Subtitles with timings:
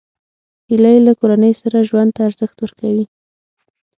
[0.69, 3.05] هیلۍ له کورنۍ سره ژوند ته ارزښت ورکوي